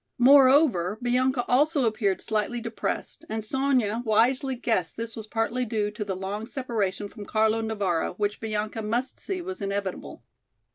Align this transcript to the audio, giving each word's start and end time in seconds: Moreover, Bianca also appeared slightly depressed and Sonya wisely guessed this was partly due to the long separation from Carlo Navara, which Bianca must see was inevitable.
Moreover, 0.17 0.97
Bianca 0.99 1.45
also 1.47 1.85
appeared 1.85 2.21
slightly 2.21 2.59
depressed 2.59 3.23
and 3.29 3.45
Sonya 3.45 4.01
wisely 4.03 4.55
guessed 4.55 4.97
this 4.97 5.15
was 5.15 5.27
partly 5.27 5.63
due 5.63 5.91
to 5.91 6.03
the 6.03 6.15
long 6.15 6.47
separation 6.47 7.07
from 7.07 7.23
Carlo 7.23 7.61
Navara, 7.61 8.15
which 8.17 8.39
Bianca 8.39 8.81
must 8.81 9.19
see 9.19 9.43
was 9.43 9.61
inevitable. 9.61 10.23